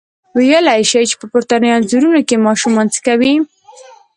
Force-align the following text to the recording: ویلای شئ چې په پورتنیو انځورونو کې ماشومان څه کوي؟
ویلای 0.37 0.81
شئ 0.91 1.03
چې 1.09 1.15
په 1.19 1.25
پورتنیو 1.31 1.75
انځورونو 1.77 2.19
کې 2.27 2.43
ماشومان 2.47 2.85
څه 2.93 2.99
کوي؟ 3.07 3.33